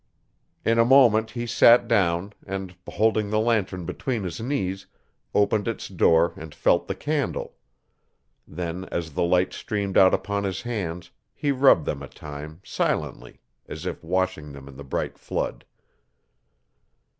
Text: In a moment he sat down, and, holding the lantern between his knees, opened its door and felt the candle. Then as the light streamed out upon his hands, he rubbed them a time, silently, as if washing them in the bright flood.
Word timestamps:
In 0.65 0.79
a 0.79 0.83
moment 0.83 1.29
he 1.29 1.45
sat 1.45 1.87
down, 1.87 2.33
and, 2.47 2.75
holding 2.89 3.29
the 3.29 3.39
lantern 3.39 3.85
between 3.85 4.23
his 4.23 4.39
knees, 4.41 4.87
opened 5.35 5.67
its 5.67 5.87
door 5.87 6.33
and 6.37 6.55
felt 6.55 6.87
the 6.87 6.95
candle. 6.95 7.53
Then 8.47 8.85
as 8.85 9.13
the 9.13 9.21
light 9.21 9.53
streamed 9.53 9.99
out 9.99 10.15
upon 10.15 10.43
his 10.43 10.63
hands, 10.63 11.11
he 11.35 11.51
rubbed 11.51 11.85
them 11.85 12.01
a 12.01 12.07
time, 12.07 12.61
silently, 12.63 13.41
as 13.67 13.85
if 13.85 14.03
washing 14.03 14.53
them 14.53 14.67
in 14.67 14.75
the 14.75 14.83
bright 14.83 15.19
flood. 15.19 15.65